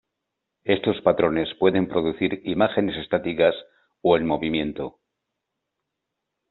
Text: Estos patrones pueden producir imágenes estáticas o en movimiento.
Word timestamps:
Estos 0.63 0.99
patrones 1.01 1.53
pueden 1.59 1.87
producir 1.87 2.41
imágenes 2.43 2.97
estáticas 2.97 3.53
o 4.01 4.17
en 4.17 4.25
movimiento. 4.25 4.97